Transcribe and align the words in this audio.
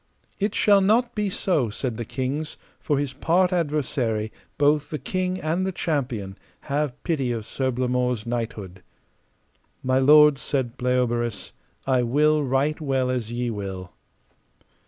It 0.39 0.55
shall 0.55 0.81
not 0.81 1.13
be 1.13 1.29
so, 1.29 1.69
said 1.69 1.95
the 1.97 2.05
kings, 2.05 2.57
for 2.79 2.97
his 2.97 3.13
part 3.13 3.53
adversary, 3.53 4.31
both 4.57 4.89
the 4.89 4.97
king 4.97 5.39
and 5.39 5.63
the 5.63 5.71
champion, 5.71 6.39
have 6.61 7.03
pity 7.03 7.31
of 7.31 7.45
Sir 7.45 7.69
Blamore's 7.69 8.25
knighthood. 8.25 8.81
My 9.83 9.99
lords, 9.99 10.41
said 10.41 10.75
Bleoberis, 10.75 11.51
I 11.85 12.01
will 12.01 12.41
right 12.43 12.81
well 12.81 13.11
as 13.11 13.31
ye 13.31 13.51
will. 13.51 13.91